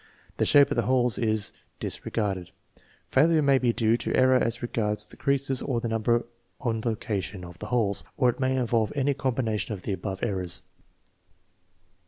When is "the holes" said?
0.77-1.19, 7.59-8.03